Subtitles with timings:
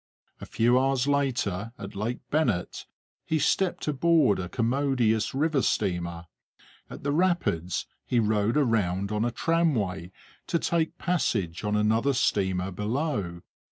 [0.39, 2.87] A few hours later, at Lake Bennet,
[3.23, 6.25] he stepped aboard a commodious river steamer.
[6.89, 10.11] At the rapids he rode around on a tramway
[10.47, 13.41] to take passage on another steamer below.